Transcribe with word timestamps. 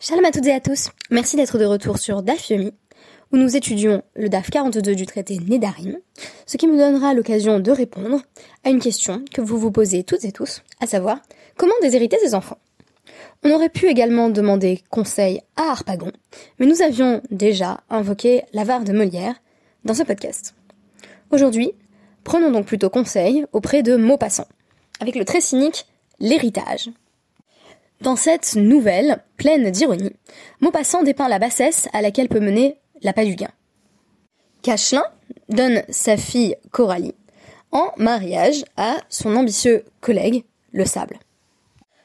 Shalom 0.00 0.24
à 0.24 0.30
toutes 0.30 0.46
et 0.46 0.52
à 0.52 0.60
tous. 0.60 0.90
Merci 1.10 1.34
d'être 1.34 1.58
de 1.58 1.64
retour 1.64 1.98
sur 1.98 2.22
DAF 2.22 2.50
Yomi, 2.50 2.72
où 3.32 3.36
nous 3.36 3.56
étudions 3.56 4.04
le 4.14 4.28
DAF 4.28 4.48
42 4.48 4.94
du 4.94 5.06
traité 5.06 5.40
Nedarim, 5.40 5.98
ce 6.46 6.56
qui 6.56 6.68
me 6.68 6.78
donnera 6.78 7.14
l'occasion 7.14 7.58
de 7.58 7.72
répondre 7.72 8.22
à 8.62 8.70
une 8.70 8.78
question 8.78 9.24
que 9.34 9.40
vous 9.40 9.58
vous 9.58 9.72
posez 9.72 10.04
toutes 10.04 10.24
et 10.24 10.30
tous, 10.30 10.62
à 10.80 10.86
savoir 10.86 11.18
comment 11.56 11.72
déshériter 11.82 12.16
ses 12.22 12.36
enfants? 12.36 12.58
On 13.42 13.50
aurait 13.50 13.70
pu 13.70 13.86
également 13.86 14.28
demander 14.28 14.84
conseil 14.88 15.40
à 15.56 15.72
Harpagon, 15.72 16.12
mais 16.60 16.66
nous 16.66 16.80
avions 16.80 17.20
déjà 17.32 17.80
invoqué 17.90 18.44
l'avare 18.52 18.84
de 18.84 18.92
Molière 18.92 19.34
dans 19.84 19.94
ce 19.94 20.04
podcast. 20.04 20.54
Aujourd'hui, 21.32 21.72
prenons 22.22 22.52
donc 22.52 22.66
plutôt 22.66 22.88
conseil 22.88 23.46
auprès 23.52 23.82
de 23.82 23.96
Maupassant, 23.96 24.46
avec 25.00 25.16
le 25.16 25.24
très 25.24 25.40
cynique 25.40 25.86
l'héritage. 26.20 26.88
Dans 28.00 28.16
cette 28.16 28.54
nouvelle, 28.54 29.22
pleine 29.36 29.70
d'ironie, 29.70 30.12
Maupassant 30.60 31.02
dépeint 31.02 31.28
la 31.28 31.40
bassesse 31.40 31.88
à 31.92 32.00
laquelle 32.00 32.28
peut 32.28 32.40
mener 32.40 32.78
la 33.02 33.12
pas 33.12 33.24
du 33.24 33.34
gain. 33.34 33.50
Cachelin 34.62 35.04
donne 35.48 35.82
sa 35.88 36.16
fille 36.16 36.56
Coralie 36.70 37.14
en 37.72 37.90
mariage 37.96 38.64
à 38.76 38.98
son 39.08 39.34
ambitieux 39.36 39.84
collègue, 40.00 40.44
le 40.72 40.84
Sable. 40.84 41.18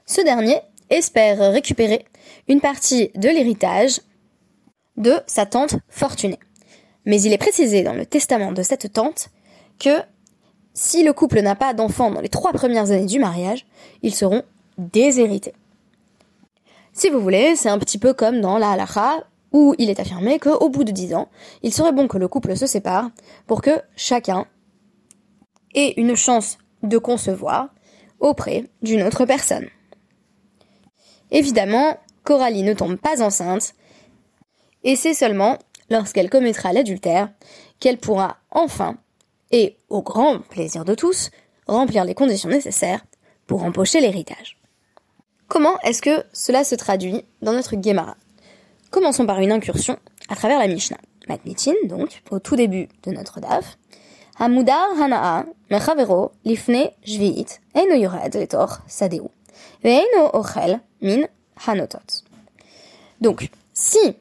Ce 0.06 0.22
dernier 0.22 0.58
espère 0.90 1.52
récupérer 1.52 2.06
une 2.48 2.60
partie 2.62 3.12
de 3.16 3.30
l'héritage 3.30 4.02
de 4.98 5.16
sa 5.28 5.46
tante 5.46 5.76
Fortunée. 5.90 6.40
Mais 7.06 7.22
il 7.22 7.34
est 7.34 7.38
précisé 7.38 7.84
dans 7.84 7.94
le 7.94 8.06
testament 8.06 8.52
de 8.52 8.64
cette 8.64 8.92
tante 8.94 9.30
que 9.80 10.00
si 10.74 11.04
le 11.04 11.14
couple 11.14 11.42
n'a 11.42 11.56
pas 11.56 11.74
d'enfants 11.74 12.12
dans 12.12 12.22
les 12.22 12.30
trois 12.30 12.52
premières 12.52 12.92
années 12.92 13.06
du 13.06 13.20
mariage, 13.20 13.66
ils 14.02 14.16
seront 14.16 14.44
déshérités. 14.78 15.54
Si 16.94 17.10
vous 17.10 17.20
voulez, 17.20 17.56
c'est 17.56 17.70
un 17.70 17.80
petit 17.80 17.98
peu 17.98 18.14
comme 18.14 18.40
dans 18.40 18.60
la 18.60 18.72
halakha, 18.72 19.26
où 19.52 19.76
il 19.80 19.90
est 19.90 20.00
affirmé 20.00 20.40
qu'au 20.40 20.70
bout 20.70 20.84
de 20.84 20.92
dix 20.92 21.14
ans, 21.14 21.30
il 21.64 21.74
serait 21.74 21.92
bon 21.92 22.08
que 22.08 22.18
le 22.18 22.28
couple 22.28 22.56
se 22.56 22.68
sépare 22.68 23.10
pour 23.48 23.62
que 23.62 23.82
chacun 23.96 24.46
ait 25.74 25.94
une 25.98 26.16
chance 26.16 26.58
de 26.84 26.98
concevoir 26.98 27.70
auprès 28.20 28.66
d'une 28.82 29.04
autre 29.04 29.26
personne. 29.26 29.68
Évidemment, 31.32 31.98
Coralie 32.24 32.64
ne 32.64 32.74
tombe 32.74 32.96
pas 32.96 33.24
enceinte, 33.24 33.74
et 34.84 34.96
c'est 34.96 35.14
seulement 35.14 35.58
lorsqu'elle 35.90 36.30
commettra 36.30 36.74
l'adultère 36.74 37.30
qu'elle 37.80 37.98
pourra 37.98 38.38
enfin, 38.52 38.98
et 39.52 39.78
au 39.90 40.02
grand 40.02 40.40
plaisir 40.40 40.86
de 40.86 40.94
tous, 40.96 41.32
remplir 41.68 42.06
les 42.06 42.16
conditions 42.16 42.50
nécessaires 42.50 43.04
pour 43.48 43.64
empocher 43.64 44.00
l'héritage. 44.00 44.63
Comment 45.48 45.80
est-ce 45.82 46.02
que 46.02 46.24
cela 46.34 46.64
se 46.64 46.76
traduit 46.76 47.24
dans 47.42 47.54
notre 47.54 47.76
Gemara 47.82 48.16
Commençons 48.90 49.26
par 49.26 49.40
une 49.40 49.52
incursion 49.52 49.98
à 50.30 50.36
travers 50.36 50.60
la 50.60 50.68
Mishnah. 50.68 50.98
Matnitin, 51.28 51.74
donc, 51.86 52.22
au 52.32 52.40
tout 52.40 52.56
début 52.56 52.90
de 53.04 53.12
notre 53.12 53.40
daf. 53.40 53.78
Hamudar 54.40 55.00
hanaa 55.00 55.46
mechavero 55.70 56.32
lifne 56.44 56.92
jviit 57.06 57.62
eino 57.76 57.96
yored 57.96 58.34
letor 58.34 58.80
sadeu 58.88 59.30
ve'eino 59.84 60.32
ochel 60.34 60.80
min 61.02 61.28
hanotot. 61.68 62.24
Donc, 63.22 63.50
si 63.74 64.16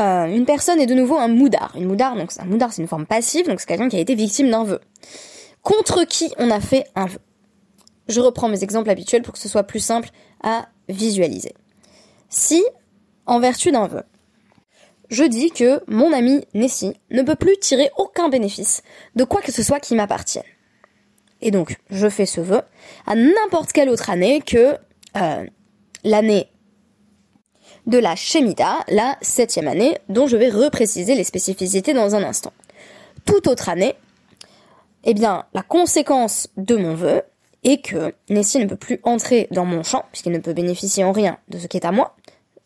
euh, 0.00 0.26
une 0.26 0.46
personne 0.46 0.80
est 0.80 0.86
de 0.86 0.94
nouveau 0.94 1.16
un 1.18 1.28
moudar, 1.28 1.72
une 1.74 1.86
moudar, 1.86 2.14
donc 2.16 2.30
un 2.38 2.44
moudar 2.44 2.72
c'est 2.72 2.82
une 2.82 2.88
forme 2.88 3.06
passive, 3.06 3.46
donc 3.46 3.60
c'est 3.60 3.66
quelqu'un 3.66 3.88
qui 3.88 3.96
a 3.96 4.00
été 4.00 4.14
victime 4.14 4.50
d'un 4.50 4.64
vœu, 4.64 4.80
contre 5.62 6.04
qui 6.04 6.32
on 6.38 6.50
a 6.50 6.60
fait 6.60 6.86
un 6.94 7.06
vœu? 7.06 7.18
Je 8.08 8.20
reprends 8.20 8.48
mes 8.48 8.62
exemples 8.62 8.90
habituels 8.90 9.22
pour 9.22 9.34
que 9.34 9.40
ce 9.40 9.48
soit 9.48 9.64
plus 9.64 9.80
simple 9.80 10.10
à 10.42 10.68
visualiser. 10.88 11.54
Si, 12.30 12.64
en 13.26 13.40
vertu 13.40 13.70
d'un 13.70 13.86
vœu, 13.86 14.02
je 15.10 15.24
dis 15.24 15.50
que 15.50 15.82
mon 15.86 16.12
ami 16.12 16.44
Nessie 16.54 16.94
ne 17.10 17.22
peut 17.22 17.34
plus 17.34 17.56
tirer 17.58 17.90
aucun 17.96 18.28
bénéfice 18.28 18.82
de 19.16 19.24
quoi 19.24 19.40
que 19.40 19.52
ce 19.52 19.62
soit 19.62 19.80
qui 19.80 19.94
m'appartienne. 19.94 20.44
Et 21.40 21.50
donc, 21.50 21.76
je 21.90 22.08
fais 22.08 22.26
ce 22.26 22.40
vœu 22.40 22.62
à 23.06 23.14
n'importe 23.14 23.72
quelle 23.72 23.88
autre 23.88 24.10
année 24.10 24.40
que 24.40 24.76
euh, 25.16 25.46
l'année 26.04 26.48
de 27.86 27.98
la 27.98 28.16
Shemitah, 28.16 28.84
la 28.88 29.16
septième 29.22 29.68
année, 29.68 29.96
dont 30.08 30.26
je 30.26 30.36
vais 30.36 30.50
repréciser 30.50 31.14
les 31.14 31.24
spécificités 31.24 31.94
dans 31.94 32.14
un 32.14 32.22
instant. 32.22 32.52
Toute 33.24 33.46
autre 33.46 33.68
année, 33.68 33.94
eh 35.04 35.14
bien, 35.14 35.46
la 35.54 35.62
conséquence 35.62 36.48
de 36.56 36.76
mon 36.76 36.94
vœu 36.94 37.22
et 37.64 37.80
que 37.80 38.14
Nessie 38.28 38.58
ne 38.58 38.66
peut 38.66 38.76
plus 38.76 39.00
entrer 39.02 39.48
dans 39.50 39.64
mon 39.64 39.82
champ, 39.82 40.04
puisqu'il 40.12 40.32
ne 40.32 40.38
peut 40.38 40.52
bénéficier 40.52 41.04
en 41.04 41.12
rien 41.12 41.38
de 41.48 41.58
ce 41.58 41.66
qui 41.66 41.76
est 41.76 41.84
à 41.84 41.92
moi, 41.92 42.14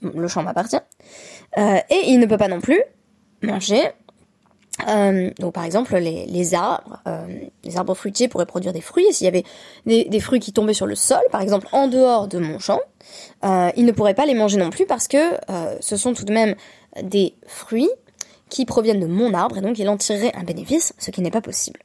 le 0.02 0.28
champ 0.28 0.42
m'appartient, 0.42 0.80
euh, 1.58 1.78
et 1.90 2.08
il 2.08 2.18
ne 2.18 2.26
peut 2.26 2.38
pas 2.38 2.48
non 2.48 2.60
plus 2.60 2.82
manger, 3.42 3.82
euh, 4.88 5.30
donc 5.38 5.52
par 5.54 5.64
exemple 5.64 5.96
les, 5.96 6.54
arbres, 6.54 7.00
euh, 7.06 7.26
les 7.64 7.76
arbres 7.76 7.94
fruitiers 7.94 8.28
pourraient 8.28 8.46
produire 8.46 8.72
des 8.72 8.80
fruits, 8.80 9.06
et 9.08 9.12
s'il 9.12 9.24
y 9.24 9.28
avait 9.28 9.44
des, 9.86 10.20
fruits 10.20 10.40
qui 10.40 10.52
tombaient 10.52 10.74
sur 10.74 10.86
le 10.86 10.94
sol, 10.94 11.22
par 11.30 11.40
exemple 11.40 11.68
en 11.72 11.88
dehors 11.88 12.28
de 12.28 12.38
mon 12.38 12.58
champ, 12.58 12.80
il 13.42 13.84
ne 13.84 13.92
pourrait 13.92 14.14
pas 14.14 14.26
les 14.26 14.34
manger 14.34 14.58
non 14.58 14.70
plus 14.70 14.86
parce 14.86 15.08
que 15.08 15.36
ce 15.80 15.96
sont 15.96 16.14
tout 16.14 16.24
de 16.24 16.32
même 16.32 16.54
des 17.02 17.34
fruits 17.46 17.90
qui 18.48 18.66
proviennent 18.66 19.00
de 19.00 19.06
mon 19.06 19.32
arbre, 19.32 19.58
et 19.58 19.60
donc 19.62 19.78
il 19.78 19.88
en 19.88 19.96
tirerait 19.96 20.32
un 20.34 20.44
bénéfice, 20.44 20.92
ce 20.98 21.10
qui 21.10 21.22
n'est 21.22 21.30
pas 21.30 21.40
possible. 21.40 21.80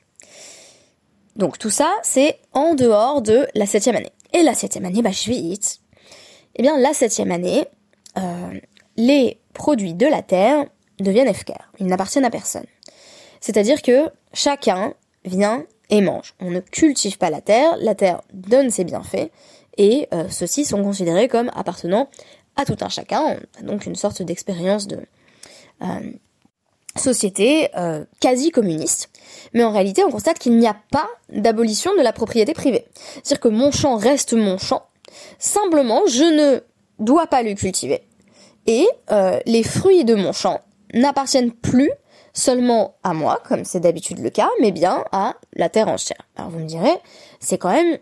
Donc 1.38 1.60
tout 1.60 1.70
ça, 1.70 1.94
c'est 2.04 2.40
en 2.52 2.74
dehors 2.74 3.22
de 3.22 3.48
la 3.54 3.66
septième 3.66 3.96
année. 3.96 4.12
Et 4.34 4.44
la 4.44 4.54
septième 4.54 4.86
année, 4.86 5.02
bah, 5.02 5.12
vite. 5.12 5.80
Eh 6.56 6.64
bien, 6.64 6.78
la 6.80 6.94
septième 6.94 7.32
année, 7.32 7.66
euh, 8.18 8.60
les 8.98 9.40
produits 9.54 9.94
de 9.94 10.08
la 10.08 10.24
terre 10.24 10.66
deviennent 11.00 11.32
FKR. 11.32 11.72
Ils 11.80 11.86
n'appartiennent 11.86 12.26
à 12.26 12.32
personne. 12.32 12.66
C'est-à-dire 13.40 13.84
que 13.84 14.10
chacun 14.34 14.96
vient 15.26 15.66
et 15.90 16.02
mange. 16.02 16.34
On 16.40 16.50
ne 16.50 16.60
cultive 16.60 17.20
pas 17.20 17.30
la 17.30 17.42
terre, 17.42 17.78
la 17.80 17.94
terre 17.94 18.22
donne 18.34 18.72
ses 18.72 18.84
bienfaits, 18.84 19.30
et 19.78 20.08
euh, 20.14 20.28
ceux-ci 20.30 20.66
sont 20.66 20.84
considérés 20.84 21.28
comme 21.28 21.52
appartenant 21.54 22.10
à 22.56 22.66
tout 22.66 22.78
un 22.82 22.90
chacun. 22.90 23.22
On 23.22 23.60
a 23.60 23.64
donc 23.64 23.86
une 23.86 23.96
sorte 23.96 24.24
d'expérience 24.24 24.88
de 24.88 25.00
euh, 25.84 26.12
société 26.98 27.70
euh, 27.78 28.04
quasi 28.20 28.52
communiste. 28.52 29.10
Mais 29.54 29.64
en 29.64 29.72
réalité, 29.72 30.04
on 30.04 30.12
constate 30.12 30.40
qu'il 30.40 30.58
n'y 30.58 30.68
a 30.68 30.76
pas 30.92 31.08
d'abolition 31.30 31.96
de 31.96 32.02
la 32.02 32.14
propriété 32.14 32.54
privée. 32.54 32.86
C'est-à-dire 33.16 33.40
que 33.40 33.48
mon 33.48 33.72
champ 33.72 33.98
reste 33.98 34.34
mon 34.34 34.58
champ. 34.58 34.84
Simplement, 35.40 36.02
je 36.08 36.24
ne 36.24 36.60
dois 37.00 37.28
pas 37.28 37.44
le 37.44 37.54
cultiver. 37.54 38.04
Et 38.66 38.88
euh, 39.12 39.40
les 39.46 39.64
fruits 39.64 40.04
de 40.04 40.16
mon 40.16 40.34
champ 40.34 40.62
n'appartiennent 40.94 41.52
plus 41.52 41.92
seulement 42.34 42.96
à 43.04 43.14
moi, 43.14 43.42
comme 43.48 43.66
c'est 43.66 43.80
d'habitude 43.80 44.20
le 44.20 44.30
cas, 44.30 44.50
mais 44.62 44.72
bien 44.72 45.04
à 45.12 45.36
la 45.54 45.70
terre 45.70 45.88
entière. 45.88 46.28
Alors 46.36 46.52
vous 46.52 46.60
me 46.60 46.66
direz, 46.66 46.94
c'est 47.40 47.58
quand 47.58 47.72
même 47.72 47.98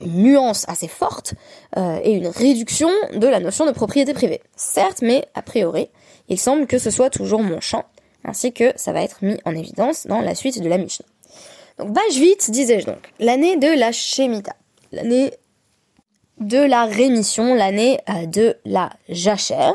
une 0.00 0.22
nuance 0.22 0.64
assez 0.68 0.88
forte 0.88 1.34
euh, 1.76 2.00
et 2.02 2.12
une 2.12 2.26
réduction 2.26 2.90
de 3.14 3.26
la 3.26 3.40
notion 3.40 3.66
de 3.66 3.70
propriété 3.70 4.12
privée. 4.12 4.42
Certes, 4.56 5.02
mais 5.02 5.26
a 5.34 5.42
priori, 5.42 5.88
il 6.28 6.38
semble 6.38 6.66
que 6.66 6.78
ce 6.78 6.90
soit 6.90 7.10
toujours 7.10 7.42
mon 7.42 7.60
champ 7.60 7.84
ainsi 8.26 8.52
que 8.52 8.72
ça 8.76 8.92
va 8.92 9.02
être 9.02 9.24
mis 9.24 9.38
en 9.44 9.54
évidence 9.54 10.06
dans 10.06 10.20
la 10.20 10.34
suite 10.34 10.60
de 10.60 10.68
la 10.68 10.76
Mishnah. 10.78 11.06
Donc 11.78 11.92
Bajvit, 11.92 12.36
disais-je 12.48 12.86
donc, 12.86 13.12
l'année 13.18 13.56
de 13.56 13.68
la 13.68 13.92
Shemitah, 13.92 14.56
l'année 14.92 15.32
de 16.38 16.58
la 16.58 16.84
rémission, 16.84 17.54
l'année 17.54 18.00
euh, 18.08 18.26
de 18.26 18.56
la 18.64 18.90
Jacher. 19.08 19.72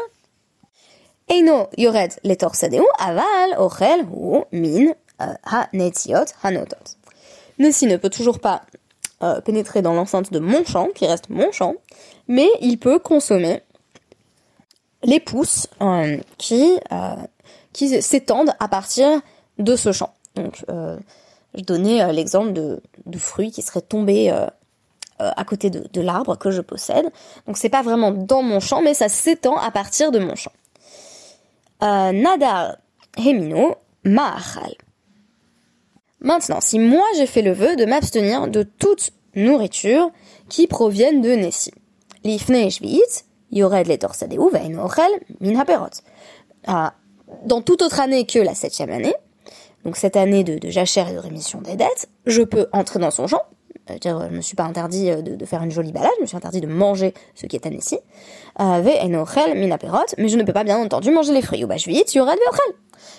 Eino 1.29 1.69
yored 1.77 2.11
le 2.23 2.35
torsadeu 2.35 2.83
aval 2.99 3.55
ochel 3.57 4.05
ou 4.11 4.43
min 4.51 4.91
euh, 5.21 5.33
ha 5.43 5.69
netziot 5.73 6.25
hanotot. 6.43 6.97
Nessie 7.57 7.87
ne 7.87 7.97
peut 7.97 8.09
toujours 8.09 8.39
pas 8.39 8.63
euh, 9.23 9.39
pénétrer 9.41 9.81
dans 9.81 9.93
l'enceinte 9.93 10.31
de 10.31 10.39
mon 10.39 10.65
champ, 10.65 10.89
qui 10.93 11.05
reste 11.05 11.29
mon 11.29 11.51
champ, 11.51 11.75
mais 12.27 12.49
il 12.59 12.77
peut 12.77 12.99
consommer 12.99 13.61
les 15.03 15.19
pousses 15.19 15.67
qui 16.37 16.77
qui 17.73 18.01
s'étendent 18.01 18.53
à 18.59 18.67
partir 18.67 19.21
de 19.57 19.75
ce 19.75 19.91
champ. 19.91 20.13
Donc, 20.35 20.63
euh, 20.69 20.97
je 21.55 21.63
donnais 21.63 22.01
euh, 22.01 22.11
l'exemple 22.11 22.53
de, 22.53 22.81
fruits 23.17 23.51
qui 23.51 23.61
seraient 23.61 23.81
tombés 23.81 24.31
euh, 25.21 25.29
à 25.35 25.43
côté 25.43 25.69
de, 25.69 26.01
l'arbre 26.01 26.35
que 26.35 26.49
je 26.49 26.61
possède. 26.61 27.05
Donc, 27.45 27.57
c'est 27.57 27.69
pas 27.69 27.83
vraiment 27.83 28.11
dans 28.11 28.41
mon 28.41 28.59
champ, 28.59 28.81
mais 28.81 28.93
ça 28.93 29.07
s'étend 29.07 29.57
à 29.57 29.69
partir 29.69 30.11
de 30.11 30.19
mon 30.19 30.35
champ. 30.35 30.51
Euh, 31.83 32.11
Nadar 32.11 32.77
Hemino 33.17 33.75
Mahal. 34.03 34.73
Maintenant, 36.21 36.61
si 36.61 36.79
moi 36.79 37.05
j'ai 37.17 37.25
fait 37.25 37.41
le 37.41 37.51
vœu 37.51 37.75
de 37.75 37.85
m'abstenir 37.85 38.47
de 38.47 38.63
toute 38.63 39.11
nourriture 39.35 40.11
qui 40.49 40.67
provienne 40.67 41.21
de 41.21 41.31
Nessie. 41.31 41.73
Lifne 42.23 42.69
Shvit, 42.69 43.25
Yored 43.51 43.87
le 43.87 43.97
torsadeu, 43.97 44.37
Vein 44.51 44.77
Ochel, 44.77 45.11
Min 45.39 45.59
Haperot. 45.59 45.89
Dans 47.45 47.61
toute 47.61 47.81
autre 47.81 47.99
année 47.99 48.25
que 48.25 48.39
la 48.39 48.53
septième 48.53 48.91
année, 48.91 49.13
donc 49.83 49.97
cette 49.97 50.15
année 50.15 50.43
de, 50.43 50.69
jachère 50.69 51.09
et 51.09 51.13
de 51.13 51.19
rémission 51.19 51.61
des 51.61 51.75
dettes, 51.75 52.09
je 52.25 52.41
peux 52.41 52.67
entrer 52.71 52.99
dans 52.99 53.11
son 53.11 53.27
champ, 53.27 53.41
dire 53.99 54.27
je 54.29 54.35
me 54.35 54.41
suis 54.41 54.55
pas 54.55 54.63
interdit 54.63 55.09
de, 55.11 55.45
faire 55.45 55.63
une 55.63 55.71
jolie 55.71 55.91
balade, 55.91 56.11
je 56.17 56.21
me 56.21 56.27
suis 56.27 56.37
interdit 56.37 56.61
de 56.61 56.67
manger 56.67 57.13
ce 57.35 57.45
qui 57.45 57.55
est 57.55 57.65
anessi. 57.65 57.97
Minaperot, 59.55 60.15
mais 60.17 60.29
je 60.29 60.37
ne 60.37 60.43
peux 60.43 60.53
pas 60.53 60.63
bien 60.63 60.77
entendu 60.77 61.11
manger 61.11 61.33
les 61.33 61.41
fruits. 61.41 61.63
Ou 61.63 61.67
bah 61.67 61.77
je 61.77 61.89
vais 61.89 61.93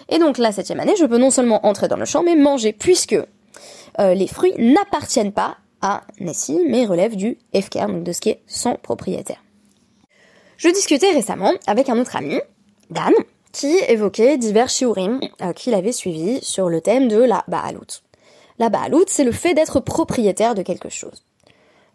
Et 0.08 0.18
donc 0.18 0.38
la 0.38 0.52
septième 0.52 0.80
année, 0.80 0.94
je 0.98 1.04
peux 1.04 1.18
non 1.18 1.30
seulement 1.30 1.66
entrer 1.66 1.88
dans 1.88 1.96
le 1.96 2.04
champ, 2.04 2.22
mais 2.22 2.36
manger, 2.36 2.72
puisque 2.72 3.16
les 3.98 4.26
fruits 4.28 4.54
n'appartiennent 4.58 5.32
pas 5.32 5.56
à 5.82 6.02
Nessi, 6.20 6.60
mais 6.68 6.86
relèvent 6.86 7.16
du 7.16 7.36
Efker, 7.52 7.86
donc 7.86 8.04
de 8.04 8.12
ce 8.12 8.20
qui 8.20 8.30
est 8.30 8.42
sans 8.46 8.76
propriétaire. 8.76 9.42
Je 10.56 10.68
discutais 10.68 11.10
récemment 11.10 11.52
avec 11.66 11.88
un 11.88 11.98
autre 11.98 12.16
ami, 12.16 12.38
Dan, 12.88 13.12
qui 13.52 13.76
évoquait 13.88 14.38
divers 14.38 14.68
shiurim 14.68 15.20
euh, 15.42 15.52
qu'il 15.52 15.74
avait 15.74 15.92
suivis 15.92 16.42
sur 16.42 16.68
le 16.68 16.80
thème 16.80 17.08
de 17.08 17.18
la 17.18 17.44
Baalout. 17.48 18.00
La 18.58 18.70
Baalout, 18.70 19.04
c'est 19.08 19.24
le 19.24 19.32
fait 19.32 19.54
d'être 19.54 19.80
propriétaire 19.80 20.54
de 20.54 20.62
quelque 20.62 20.88
chose. 20.88 21.24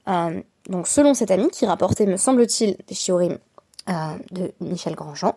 Euh, 0.07 0.39
donc 0.69 0.88
selon 0.88 1.13
cet 1.13 1.31
ami, 1.31 1.50
qui 1.50 1.65
rapportait, 1.65 2.06
me 2.06 2.18
semble-t-il, 2.18 2.77
des 2.88 2.95
shiurim 2.95 3.38
euh, 3.89 3.94
de 4.31 4.54
Michel 4.62 4.95
Grandjean, 4.95 5.36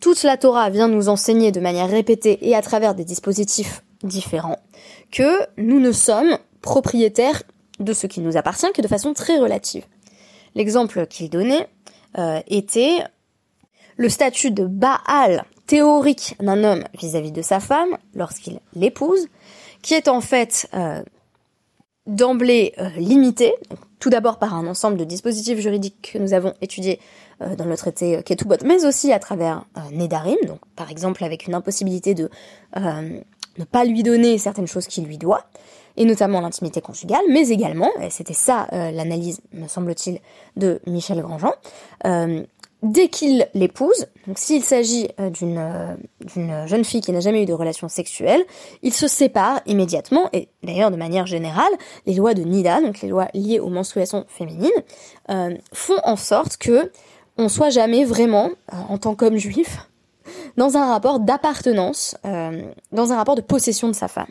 toute 0.00 0.22
la 0.24 0.36
Torah 0.36 0.68
vient 0.68 0.88
nous 0.88 1.08
enseigner 1.08 1.52
de 1.52 1.60
manière 1.60 1.88
répétée 1.88 2.38
et 2.42 2.54
à 2.54 2.62
travers 2.62 2.94
des 2.94 3.04
dispositifs 3.04 3.84
différents 4.02 4.58
que 5.12 5.46
nous 5.56 5.80
ne 5.80 5.92
sommes 5.92 6.36
propriétaires 6.60 7.42
de 7.78 7.92
ce 7.92 8.06
qui 8.06 8.20
nous 8.20 8.36
appartient 8.36 8.70
que 8.74 8.82
de 8.82 8.88
façon 8.88 9.14
très 9.14 9.38
relative. 9.38 9.84
L'exemple 10.54 11.06
qu'il 11.06 11.30
donnait 11.30 11.68
était 12.46 13.02
le 13.96 14.08
statut 14.08 14.50
de 14.50 14.64
Baal 14.64 15.44
théorique 15.66 16.36
d'un 16.40 16.62
homme 16.64 16.84
vis-à-vis 16.98 17.32
de 17.32 17.42
sa 17.42 17.60
femme 17.60 17.96
lorsqu'il 18.14 18.60
l'épouse, 18.74 19.28
qui 19.82 19.94
est 19.94 20.08
en 20.08 20.20
fait 20.20 20.68
euh, 20.74 21.02
d'emblée 22.06 22.74
euh, 22.78 22.88
limité, 22.96 23.54
tout 23.98 24.10
d'abord 24.10 24.38
par 24.38 24.54
un 24.54 24.66
ensemble 24.66 24.96
de 24.96 25.04
dispositifs 25.04 25.58
juridiques 25.58 26.10
que 26.12 26.18
nous 26.18 26.34
avons 26.34 26.54
étudiés 26.60 27.00
euh, 27.40 27.56
dans 27.56 27.64
le 27.64 27.76
traité 27.76 28.22
Ketubot, 28.22 28.56
mais 28.64 28.84
aussi 28.84 29.12
à 29.12 29.18
travers 29.18 29.64
Nedarim, 29.92 30.36
donc 30.46 30.60
par 30.76 30.90
exemple 30.90 31.24
avec 31.24 31.46
une 31.46 31.54
impossibilité 31.54 32.14
de 32.14 32.28
ne 32.76 33.64
pas 33.64 33.84
lui 33.84 34.02
donner 34.02 34.36
certaines 34.38 34.66
choses 34.66 34.86
qu'il 34.86 35.04
lui 35.04 35.16
doit, 35.16 35.44
et 35.96 36.04
notamment 36.04 36.40
l'intimité 36.40 36.80
conjugale, 36.80 37.22
mais 37.30 37.48
également, 37.50 37.90
et 38.02 38.10
c'était 38.10 38.34
ça 38.34 38.66
l'analyse, 38.72 39.40
me 39.52 39.68
semble-t-il, 39.68 40.18
de 40.56 40.80
Michel 40.86 41.22
Grandjean, 41.22 41.52
dès 42.84 43.08
qu'il 43.08 43.48
l'épouse, 43.54 44.06
donc 44.26 44.38
s'il 44.38 44.62
s'agit 44.62 45.08
euh, 45.18 45.30
d'une 45.30 45.58
euh, 45.58 45.94
d'une 46.20 46.66
jeune 46.66 46.84
fille 46.84 47.00
qui 47.00 47.12
n'a 47.12 47.20
jamais 47.20 47.42
eu 47.42 47.46
de 47.46 47.52
relation 47.52 47.88
sexuelle, 47.88 48.44
il 48.82 48.92
se 48.92 49.08
sépare 49.08 49.60
immédiatement 49.66 50.28
et 50.32 50.48
d'ailleurs 50.62 50.90
de 50.90 50.96
manière 50.96 51.26
générale, 51.26 51.72
les 52.06 52.14
lois 52.14 52.34
de 52.34 52.42
Nida, 52.42 52.80
donc 52.80 53.00
les 53.00 53.08
lois 53.08 53.28
liées 53.34 53.58
aux 53.58 53.70
menstruations 53.70 54.26
féminines, 54.28 54.70
euh, 55.30 55.56
font 55.72 55.98
en 56.04 56.16
sorte 56.16 56.58
que 56.58 56.92
on 57.36 57.48
soit 57.48 57.70
jamais 57.70 58.04
vraiment 58.04 58.50
en 58.70 58.96
tant 58.96 59.16
qu'homme 59.16 59.38
juif 59.38 59.78
dans 60.56 60.76
un 60.76 60.86
rapport 60.86 61.18
d'appartenance, 61.18 62.16
dans 62.92 63.12
un 63.12 63.16
rapport 63.16 63.34
de 63.34 63.40
possession 63.40 63.88
de 63.88 63.92
sa 63.92 64.06
femme. 64.06 64.28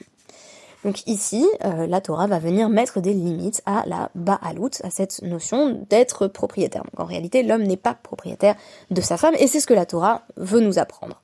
Donc 0.84 1.08
ici, 1.08 1.48
euh, 1.64 1.88
la 1.88 2.02
Torah 2.02 2.28
va 2.28 2.40
venir 2.40 2.70
mettre 2.70 3.00
des 3.00 3.14
limites 3.14 3.62
à 3.66 3.84
la 3.86 4.10
Baalout, 4.16 4.70
à 4.84 4.90
cette 4.90 5.22
notion 5.22 5.86
d'être 5.90 6.28
propriétaire. 6.28 6.84
Donc 6.84 7.00
en 7.00 7.06
réalité, 7.06 7.44
l'homme 7.44 7.64
n'est 7.64 7.78
pas 7.78 7.94
propriétaire 7.94 8.56
de 8.92 9.02
sa 9.02 9.18
femme, 9.18 9.36
et 9.40 9.48
c'est 9.48 9.60
ce 9.60 9.68
que 9.68 9.74
la 9.74 9.86
Torah 9.86 10.24
veut 10.36 10.60
nous 10.60 10.80
apprendre. 10.80 11.22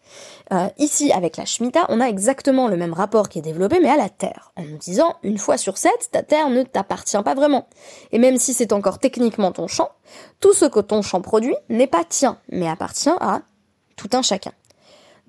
Euh, 0.53 0.67
ici, 0.77 1.11
avec 1.11 1.37
la 1.37 1.45
Shemitah, 1.45 1.85
on 1.89 1.99
a 1.99 2.05
exactement 2.05 2.67
le 2.67 2.77
même 2.77 2.93
rapport 2.93 3.29
qui 3.29 3.39
est 3.39 3.43
développé, 3.43 3.79
mais 3.81 3.89
à 3.89 3.97
la 3.97 4.09
terre, 4.09 4.51
en 4.55 4.63
nous 4.63 4.77
disant, 4.77 5.15
une 5.23 5.37
fois 5.37 5.57
sur 5.57 5.77
sept, 5.77 6.09
ta 6.11 6.23
terre 6.23 6.49
ne 6.49 6.63
t'appartient 6.63 7.21
pas 7.21 7.35
vraiment. 7.35 7.67
Et 8.11 8.19
même 8.19 8.37
si 8.37 8.53
c'est 8.53 8.73
encore 8.73 8.99
techniquement 8.99 9.51
ton 9.51 9.67
champ, 9.67 9.89
tout 10.39 10.53
ce 10.53 10.65
que 10.65 10.79
ton 10.79 11.01
champ 11.01 11.21
produit 11.21 11.55
n'est 11.69 11.87
pas 11.87 12.03
tien, 12.03 12.37
mais 12.49 12.69
appartient 12.69 13.09
à 13.19 13.41
tout 13.97 14.09
un 14.13 14.21
chacun 14.21 14.51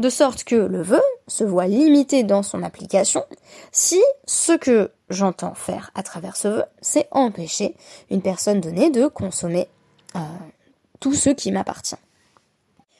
de 0.01 0.09
sorte 0.09 0.45
que 0.45 0.57
le 0.57 0.83
vœu 0.83 1.03
se 1.31 1.45
voit 1.45 1.67
limité 1.67 2.23
dans 2.25 2.43
son 2.43 2.63
application 2.63 3.25
si 3.73 4.01
ce 4.27 4.53
que 4.53 4.91
j'entends 5.09 5.55
faire 5.55 5.91
à 5.95 6.03
travers 6.03 6.37
ce 6.37 6.49
vœu, 6.49 6.65
c'est 6.81 7.07
empêcher 7.11 7.77
une 8.11 8.23
personne 8.23 8.61
donnée 8.61 8.91
de 8.91 9.07
consommer 9.07 9.69
euh, 10.17 10.21
tout 10.99 11.15
ce 11.15 11.31
qui 11.31 11.53
m'appartient. 11.53 11.97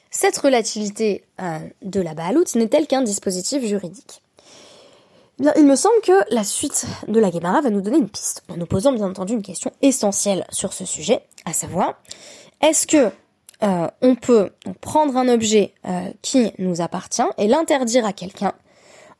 Cette 0.09 0.37
relativité 0.37 1.23
euh, 1.41 1.59
de 1.81 2.01
la 2.01 2.13
Baalout 2.13 2.55
n'est-elle 2.55 2.87
qu'un 2.87 3.01
dispositif 3.01 3.63
juridique? 3.65 4.21
Eh 5.43 5.47
il 5.57 5.65
me 5.65 5.75
semble 5.75 5.99
que 6.03 6.33
la 6.33 6.43
suite 6.43 6.85
de 7.07 7.19
la 7.19 7.31
Gemara 7.31 7.61
va 7.61 7.69
nous 7.69 7.81
donner 7.81 7.97
une 7.97 8.09
piste, 8.09 8.43
en 8.49 8.57
nous 8.57 8.65
posant 8.65 8.91
bien 8.93 9.07
entendu 9.09 9.33
une 9.33 9.41
question 9.41 9.71
essentielle 9.81 10.45
sur 10.51 10.73
ce 10.73 10.85
sujet, 10.85 11.23
à 11.45 11.53
savoir, 11.53 12.01
est-ce 12.61 12.85
que 12.85 13.11
euh, 13.63 13.87
on 14.01 14.15
peut 14.15 14.49
prendre 14.79 15.15
un 15.17 15.27
objet 15.27 15.73
euh, 15.85 16.09
qui 16.23 16.51
nous 16.57 16.81
appartient 16.81 17.21
et 17.37 17.47
l'interdire 17.47 18.05
à 18.05 18.13
quelqu'un 18.13 18.53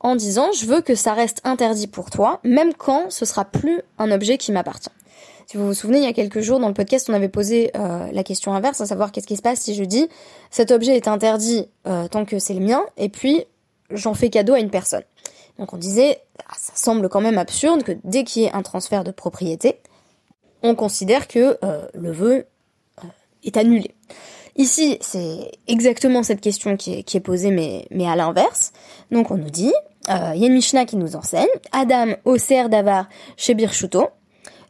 en 0.00 0.16
disant 0.16 0.50
je 0.52 0.66
veux 0.66 0.80
que 0.80 0.96
ça 0.96 1.14
reste 1.14 1.40
interdit 1.44 1.86
pour 1.86 2.10
toi, 2.10 2.40
même 2.42 2.74
quand 2.74 3.10
ce 3.10 3.24
sera 3.24 3.44
plus 3.44 3.80
un 3.98 4.10
objet 4.10 4.38
qui 4.38 4.50
m'appartient. 4.50 4.90
Si 5.46 5.56
vous 5.56 5.66
vous 5.66 5.74
souvenez, 5.74 5.98
il 5.98 6.04
y 6.04 6.08
a 6.08 6.12
quelques 6.12 6.40
jours 6.40 6.58
dans 6.58 6.66
le 6.66 6.74
podcast, 6.74 7.08
on 7.08 7.14
avait 7.14 7.28
posé 7.28 7.70
euh, 7.76 8.08
la 8.10 8.24
question 8.24 8.52
inverse, 8.52 8.80
à 8.80 8.86
savoir 8.86 9.12
qu'est-ce 9.12 9.28
qui 9.28 9.36
se 9.36 9.42
passe 9.42 9.60
si 9.60 9.74
je 9.74 9.84
dis 9.84 10.08
cet 10.50 10.72
objet 10.72 10.96
est 10.96 11.06
interdit 11.06 11.68
tant 11.84 12.24
que 12.24 12.38
c'est 12.38 12.54
le 12.54 12.60
mien, 12.60 12.82
et 12.96 13.08
puis 13.08 13.44
j'en 13.90 14.14
fais 14.14 14.28
cadeau 14.28 14.54
à 14.54 14.58
une 14.58 14.70
personne. 14.70 15.02
Donc 15.58 15.72
on 15.72 15.76
disait, 15.76 16.20
ah, 16.48 16.54
ça 16.58 16.72
semble 16.74 17.08
quand 17.08 17.20
même 17.20 17.38
absurde 17.38 17.84
que 17.84 17.92
dès 18.02 18.24
qu'il 18.24 18.42
y 18.42 18.44
ait 18.46 18.52
un 18.52 18.62
transfert 18.62 19.04
de 19.04 19.12
propriété, 19.12 19.78
on 20.62 20.74
considère 20.74 21.28
que 21.28 21.58
le 21.94 22.12
vœu 22.12 22.46
est 23.42 23.56
annulé. 23.56 23.94
Ici, 24.56 24.98
c'est 25.00 25.50
exactement 25.66 26.22
cette 26.22 26.40
question 26.40 26.76
qui 26.76 26.92
est, 26.98 27.20
posée, 27.20 27.50
mais, 27.50 28.06
à 28.06 28.16
l'inverse. 28.16 28.72
Donc 29.10 29.30
on 29.30 29.36
nous 29.36 29.50
dit, 29.50 29.72
euh, 30.10 30.32
il 30.34 30.40
y 30.40 30.44
a 30.44 30.48
une 30.48 30.54
Mishnah 30.54 30.84
qui 30.84 30.96
nous 30.96 31.16
enseigne, 31.16 31.46
Adam 31.72 32.14
oser 32.24 32.68
davar 32.68 33.08
chez 33.36 33.54
Birchuto, 33.54 34.08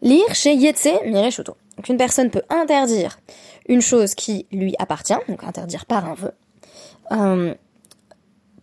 lire 0.00 0.34
chez 0.34 0.54
Yetse 0.54 0.88
Mireshuto. 1.04 1.56
Donc 1.76 1.88
une 1.88 1.96
personne 1.96 2.30
peut 2.30 2.42
interdire 2.48 3.18
une 3.68 3.80
chose 3.80 4.14
qui 4.14 4.46
lui 4.52 4.74
appartient, 4.78 5.18
donc 5.28 5.42
interdire 5.42 5.86
par 5.86 6.04
un 6.08 6.14
vœu, 6.14 6.32
euh, 7.12 7.54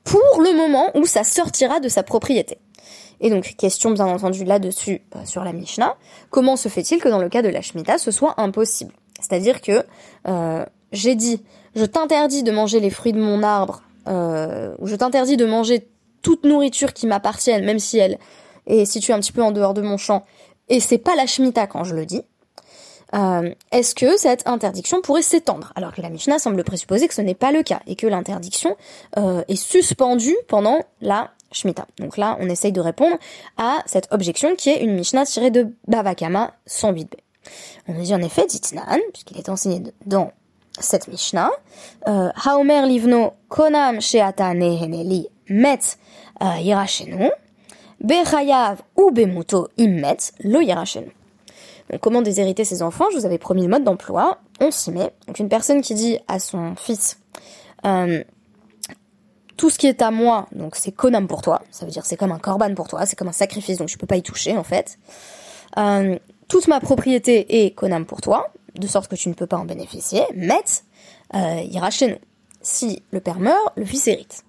pour 0.04 0.42
le 0.42 0.56
moment 0.56 0.90
où 0.96 1.06
ça 1.06 1.24
sortira 1.24 1.80
de 1.80 1.90
sa 1.90 2.04
propriété. 2.04 2.60
Et 3.22 3.30
donc, 3.30 3.56
question 3.58 3.92
bien 3.92 4.08
entendu 4.08 4.46
là-dessus 4.46 5.02
euh, 5.16 5.26
sur 5.26 5.44
la 5.44 5.52
Mishnah, 5.52 5.98
comment 6.30 6.56
se 6.56 6.70
fait-il 6.70 7.00
que 7.02 7.10
dans 7.10 7.20
le 7.20 7.28
cas 7.28 7.42
de 7.42 7.50
la 7.50 7.62
Shemitah, 7.62 7.98
ce 7.98 8.12
soit 8.12 8.36
impossible? 8.40 8.94
C'est-à-dire 9.19 9.62
que 9.62 9.83
j'ai 10.92 11.16
dit 11.16 11.42
je 11.75 11.86
t'interdis 11.86 12.44
de 12.44 12.51
manger 12.51 12.80
les 12.80 12.89
fruits 12.89 13.13
de 13.13 13.19
mon 13.19 13.44
arbre, 13.44 13.84
euh, 14.08 14.75
ou 14.79 14.88
je 14.88 14.96
t'interdis 14.96 15.38
de 15.38 15.46
manger 15.46 15.88
toute 16.22 16.44
nourriture 16.44 16.94
qui 16.94 17.08
m'appartienne, 17.08 17.63
même 17.63 17.79
si 17.79 17.98
elle 17.98 18.17
est 18.67 18.86
située 18.86 19.13
un 19.13 19.20
petit 19.20 19.32
peu 19.32 19.44
en 19.44 19.51
dehors 19.51 19.74
de 19.74 19.82
mon 19.82 19.98
champ, 19.98 20.25
et 20.67 20.79
c'est 20.79 20.98
pas 20.98 21.15
la 21.15 21.25
Shemitah 21.25 21.67
quand 21.67 21.84
je 21.84 21.96
le 21.96 22.05
dis, 22.05 22.22
euh, 23.15 23.53
est-ce 23.72 23.96
que 23.96 24.17
cette 24.17 24.48
interdiction 24.48 25.01
pourrait 25.01 25.24
s'étendre? 25.24 25.74
Alors 25.75 25.94
que 25.94 26.01
la 26.01 26.10
Mishnah 26.10 26.38
semble 26.38 26.63
présupposer 26.63 27.08
que 27.08 27.13
ce 27.13 27.22
n'est 27.22 27.34
pas 27.34 27.51
le 27.51 27.63
cas, 27.63 27.82
et 27.88 27.96
que 27.96 28.08
l'interdiction 28.08 28.75
euh, 29.17 29.44
est 29.48 29.55
suspendue 29.55 30.38
pendant 30.48 30.79
la 31.01 31.32
Shemitah. 31.51 31.88
Donc 31.98 32.17
là, 32.17 32.38
on 32.39 32.50
essaye 32.50 32.72
de 32.72 32.82
répondre 32.82 33.17
à 33.58 33.79
cette 33.86 34.08
objection 34.12 34.55
qui 34.55 34.70
est 34.70 34.84
une 34.84 34.94
Mishnah 34.94 35.25
tirée 35.25 35.50
de 35.50 35.67
Bavakama 35.88 36.53
108b. 36.67 37.15
On 37.88 37.93
nous 37.93 38.03
dit 38.03 38.13
en 38.13 38.22
effet, 38.22 38.46
Titnan, 38.48 39.00
puisqu'il 39.13 39.38
est 39.38 39.50
enseigné 39.50 39.84
dans 40.05 40.31
cette 40.79 41.08
Mishnah. 41.08 41.50
Euh, 42.08 42.29
Haomer 42.46 42.86
livno 42.86 43.34
konam 43.50 44.00
sheata 44.01 44.53
neheneli 44.53 45.27
met 45.50 45.98
euh, 46.41 46.58
yirachenu. 46.62 47.31
Bechayav 48.00 48.81
ou 48.96 49.12
bemuto 49.12 49.69
immet 49.77 50.31
lo 50.43 50.62
yirachenu. 50.62 51.12
Donc, 51.89 52.01
comment 52.01 52.22
déshériter 52.22 52.63
ses 52.63 52.81
enfants? 52.84 53.05
Je 53.12 53.17
vous 53.17 53.25
avais 53.25 53.39
promis 53.39 53.63
le 53.63 53.69
mode 53.69 53.84
d'emploi. 53.84 54.38
On 54.62 54.72
s'y 54.72 54.91
met. 54.91 55.12
Donc, 55.27 55.39
une 55.39 55.50
personne 55.50 55.81
qui 55.81 55.96
dit 55.96 56.19
à 56.27 56.39
son 56.39 56.75
fils 56.75 57.19
euh, 57.86 58.24
tout 59.58 59.69
ce 59.69 59.77
qui 59.77 59.88
est 59.88 60.01
à 60.01 60.10
moi, 60.10 60.48
donc 60.53 60.77
c'est 60.77 60.93
konam 60.93 61.27
pour 61.27 61.41
toi. 61.41 61.62
Ça 61.69 61.86
veut 61.86 61.91
dire 61.91 62.05
c'est 62.05 62.15
comme 62.15 62.31
un 62.31 62.39
korban 62.39 62.74
pour 62.75 62.88
toi, 62.88 63.05
c'est 63.05 63.17
comme 63.17 63.27
un 63.27 63.34
sacrifice, 63.34 63.77
donc 63.77 63.89
je 63.89 63.98
peux 63.98 64.08
pas 64.08 64.15
y 64.15 64.24
toucher 64.24 64.55
en 64.55 64.63
fait. 64.63 64.98
Toute 66.50 66.68
ma 66.68 66.82
propriété 66.82 67.63
est 67.63 67.72
konam 67.72 68.06
pour 68.06 68.20
toi 68.20 68.51
de 68.77 68.88
sorte 68.88 69.08
que 69.08 69.15
tu 69.15 69.29
ne 69.29 69.34
peux 69.34 69.48
pas 69.48 69.58
en 69.58 69.65
bénéficier, 69.65 70.22
mais 70.36 70.63
euh, 71.36 71.62
ira 71.70 71.89
chez 71.91 72.08
nous. 72.08 72.18
Si 72.62 73.03
le 73.12 73.22
père 73.22 73.39
meurt, 73.39 73.74
le 73.77 73.86
fils 73.86 74.08
hérite. 74.08 74.44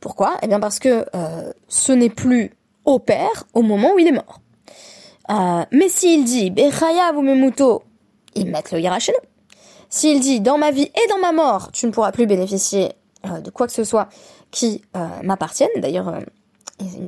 Pourquoi? 0.00 0.36
Eh 0.42 0.46
bien 0.46 0.60
parce 0.60 0.78
que 0.78 1.04
euh, 1.14 1.52
ce 1.68 1.92
n'est 1.92 2.10
plus 2.10 2.52
au 2.84 2.98
père 2.98 3.44
au 3.54 3.62
moment 3.62 3.92
où 3.94 3.98
il 3.98 4.06
est 4.06 4.12
mort. 4.12 4.40
Euh, 5.30 5.64
mais 5.70 5.88
s'il 5.88 6.24
dit 6.24 6.50
Bechaya 6.50 7.12
vous 7.12 7.22
me 7.22 7.50
il 8.34 8.46
met 8.46 8.62
le 8.72 8.80
ira 8.80 8.98
chez 8.98 9.12
nous. 9.12 9.28
S'il 9.90 10.20
dit 10.20 10.40
dans 10.40 10.58
ma 10.58 10.70
vie 10.70 10.90
et 10.94 11.08
dans 11.10 11.18
ma 11.18 11.32
mort, 11.32 11.70
tu 11.72 11.86
ne 11.86 11.92
pourras 11.92 12.12
plus 12.12 12.26
bénéficier 12.26 12.92
de 13.24 13.50
quoi 13.50 13.66
que 13.66 13.72
ce 13.72 13.84
soit 13.84 14.08
qui 14.50 14.82
m'appartienne. 15.22 15.68
D'ailleurs, 15.76 16.18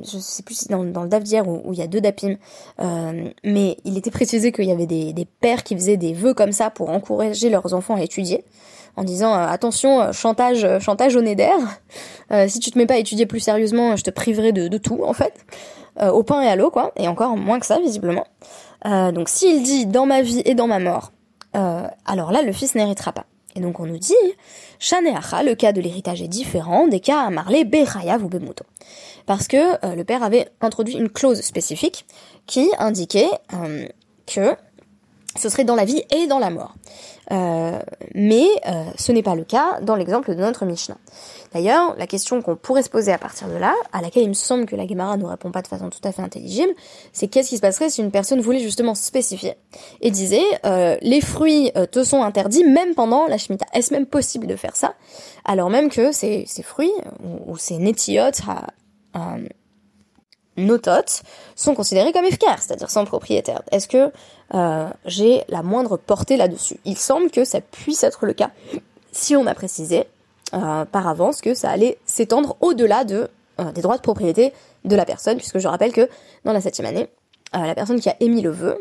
je 0.03 0.17
sais 0.17 0.43
plus 0.43 0.55
si 0.55 0.67
dans, 0.67 0.83
dans 0.83 1.03
le 1.03 1.09
DAF 1.09 1.23
d'hier 1.23 1.47
où, 1.47 1.71
il 1.71 1.79
y 1.79 1.81
a 1.81 1.87
deux 1.87 2.01
DAPIM, 2.01 2.37
euh, 2.79 3.29
mais 3.43 3.77
il 3.83 3.97
était 3.97 4.11
précisé 4.11 4.51
qu'il 4.51 4.65
y 4.65 4.71
avait 4.71 4.85
des, 4.85 5.27
pères 5.39 5.63
qui 5.63 5.75
faisaient 5.75 5.97
des 5.97 6.13
vœux 6.13 6.33
comme 6.33 6.51
ça 6.51 6.69
pour 6.69 6.89
encourager 6.89 7.49
leurs 7.49 7.73
enfants 7.73 7.95
à 7.95 8.01
étudier, 8.01 8.43
en 8.95 9.03
disant 9.03 9.33
euh, 9.33 9.47
attention, 9.47 10.01
euh, 10.01 10.11
chantage, 10.11 10.67
chantage 10.79 11.15
au 11.15 11.21
Néder, 11.21 11.49
si 12.47 12.59
tu 12.59 12.71
te 12.71 12.77
mets 12.77 12.85
pas 12.85 12.95
à 12.95 12.97
étudier 12.97 13.25
plus 13.25 13.39
sérieusement, 13.39 13.95
je 13.95 14.03
te 14.03 14.09
priverai 14.09 14.51
de, 14.51 14.67
de 14.67 14.77
tout 14.77 15.03
en 15.03 15.13
fait, 15.13 15.33
au 16.01 16.23
pain 16.23 16.41
et 16.41 16.47
à 16.47 16.55
l'eau 16.55 16.71
quoi, 16.71 16.91
et 16.97 17.07
encore 17.07 17.37
moins 17.37 17.59
que 17.59 17.65
ça 17.65 17.79
visiblement. 17.79 18.25
donc 18.83 19.29
s'il 19.29 19.63
dit 19.63 19.85
dans 19.85 20.05
ma 20.05 20.21
vie 20.21 20.41
et 20.45 20.55
dans 20.55 20.67
ma 20.67 20.79
mort, 20.79 21.11
alors 21.53 22.31
là 22.31 22.41
le 22.41 22.51
fils 22.51 22.75
n'héritera 22.75 23.11
pas. 23.11 23.25
Et 23.55 23.61
donc 23.61 23.79
on 23.79 23.85
nous 23.85 23.97
dit, 23.97 24.13
Shaneacha, 24.79 25.43
le 25.43 25.55
cas 25.55 25.71
de 25.71 25.81
l'héritage 25.81 26.21
est 26.21 26.27
différent 26.27 26.87
des 26.87 26.99
cas 26.99 27.21
à 27.21 27.29
Marley, 27.29 27.63
Bechayav 27.63 28.23
ou 28.23 28.27
Bemuto 28.27 28.65
parce 29.25 29.47
que 29.47 29.85
euh, 29.85 29.95
le 29.95 30.03
père 30.03 30.23
avait 30.23 30.49
introduit 30.61 30.95
une 30.95 31.09
clause 31.09 31.41
spécifique 31.41 32.05
qui 32.45 32.69
indiquait 32.77 33.29
euh, 33.53 33.87
que 34.25 34.55
ce 35.37 35.49
serait 35.49 35.63
dans 35.63 35.75
la 35.75 35.85
vie 35.85 36.03
et 36.15 36.27
dans 36.27 36.39
la 36.39 36.49
mort. 36.49 36.75
Euh, 37.31 37.79
mais 38.13 38.45
ce 38.97 39.11
n'est 39.11 39.23
pas 39.23 39.35
le 39.35 39.43
cas 39.43 39.79
dans 39.81 39.95
l'exemple 39.95 40.35
de 40.35 40.41
notre 40.41 40.65
Mishnah. 40.65 40.97
D'ailleurs, 41.53 41.95
la 41.97 42.05
question 42.05 42.41
qu'on 42.41 42.55
pourrait 42.55 42.83
se 42.83 42.89
poser 42.89 43.11
à 43.11 43.17
partir 43.17 43.47
de 43.47 43.55
là, 43.55 43.73
à 43.93 44.01
laquelle 44.01 44.23
il 44.23 44.29
me 44.29 44.33
semble 44.33 44.65
que 44.65 44.75
la 44.75 44.85
Gemara 44.85 45.17
ne 45.17 45.25
répond 45.25 45.51
pas 45.51 45.61
de 45.61 45.67
façon 45.67 45.89
tout 45.89 45.99
à 46.03 46.11
fait 46.11 46.21
intelligible, 46.21 46.73
c'est 47.13 47.27
qu'est-ce 47.27 47.49
qui 47.49 47.55
se 47.55 47.61
passerait 47.61 47.89
si 47.89 48.01
une 48.01 48.11
personne 48.11 48.41
voulait 48.41 48.59
justement 48.59 48.93
spécifier 48.93 49.53
et 50.01 50.11
disait 50.11 50.43
les 51.01 51.21
fruits 51.21 51.71
te 51.91 52.03
sont 52.03 52.21
interdits 52.21 52.63
même 52.63 52.93
pendant 52.93 53.27
la 53.27 53.37
Shemitah. 53.37 53.65
Est-ce 53.73 53.93
même 53.93 54.05
possible 54.05 54.47
de 54.47 54.55
faire 54.55 54.75
ça? 54.75 54.95
Alors 55.45 55.69
même 55.69 55.89
que 55.89 56.11
ces, 56.11 56.45
fruits 56.63 56.91
ou, 57.47 57.57
ces 57.57 57.77
netiotes 57.77 58.41
euh, 59.15 59.47
nototes 60.57 61.23
sont 61.55 61.75
considérés 61.75 62.11
comme 62.11 62.25
efficaces, 62.25 62.65
c'est-à-dire 62.67 62.89
sans 62.89 63.05
propriétaire. 63.05 63.61
Est-ce 63.71 63.87
que 63.87 64.11
euh, 64.53 64.89
j'ai 65.05 65.43
la 65.49 65.63
moindre 65.63 65.97
portée 65.97 66.37
là-dessus? 66.37 66.77
Il 66.85 66.97
semble 66.97 67.29
que 67.29 67.43
ça 67.45 67.61
puisse 67.61 68.03
être 68.03 68.25
le 68.25 68.33
cas 68.33 68.51
si 69.11 69.35
on 69.35 69.47
a 69.47 69.53
précisé 69.53 70.05
euh, 70.53 70.85
par 70.85 71.07
avance 71.07 71.41
que 71.41 71.53
ça 71.53 71.69
allait 71.69 71.97
s'étendre 72.05 72.57
au-delà 72.61 73.03
de, 73.03 73.29
des 73.73 73.81
droits 73.81 73.97
de 73.97 74.01
propriété 74.01 74.53
de 74.83 74.95
la 74.95 75.05
personne, 75.05 75.37
puisque 75.37 75.59
je 75.59 75.67
rappelle 75.67 75.91
que 75.91 76.09
dans 76.43 76.53
la 76.53 76.61
septième 76.61 76.87
année, 76.87 77.07
la 77.53 77.73
personne 77.73 77.99
qui 77.99 78.09
a 78.09 78.15
émis 78.19 78.41
le 78.41 78.49
vœu 78.49 78.77